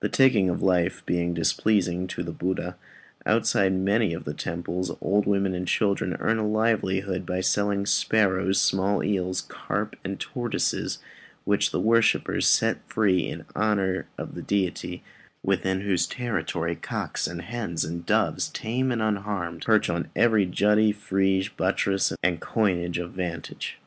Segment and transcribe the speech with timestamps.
[0.00, 2.76] The taking of life being displeasing to Buddha,
[3.26, 8.58] outside many of the temples old women and children earn a livelihood by selling sparrows,
[8.58, 10.98] small eels, carp, and tortoises,
[11.44, 15.02] which the worshipper sets free in honour of the deity,
[15.42, 20.90] within whose territory cocks and hens and doves, tame and unharmed, perch on every jutty,
[20.94, 23.74] frieze, buttress, and coigne of vantage.